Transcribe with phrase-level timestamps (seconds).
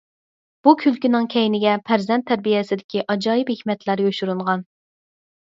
[0.67, 4.67] بۇ كۈلكىنىڭ كەينىگە پەرزەنت تەربىيەسىدىكى ئاجايىپ ھېكمەتلەر يوشۇرۇنغان.